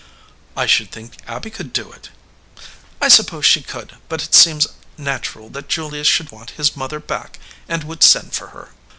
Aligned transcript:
"I 0.57 0.65
should 0.65 0.89
think 0.91 1.19
Abby 1.27 1.51
could 1.51 1.71
do 1.71 1.91
it." 1.91 2.09
"I 2.99 3.07
suppose 3.07 3.45
she 3.45 3.61
could, 3.61 3.97
but 4.09 4.23
it 4.23 4.33
seems 4.33 4.65
natural 4.97 5.47
that 5.49 5.69
Julius 5.69 6.07
should 6.07 6.31
want 6.31 6.49
his 6.57 6.75
mother 6.75 6.99
back 6.99 7.37
and 7.69 7.83
would 7.83 8.01
send 8.01 8.33
for 8.33 8.47
her." 8.47 8.69